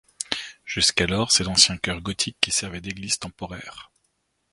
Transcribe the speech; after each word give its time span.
Jusqu'alors, 0.65 1.31
c'est 1.31 1.43
l'ancien 1.43 1.77
chœur 1.77 2.01
gothique 2.01 2.39
qui 2.41 2.49
servait 2.49 2.81
d'église 2.81 3.19
temporaire. 3.19 3.91